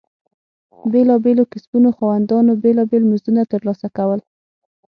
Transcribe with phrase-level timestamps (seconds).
[0.91, 4.19] بېلابېلو کسبونو خاوندانو بېلابېل مزدونه ترلاسه کول.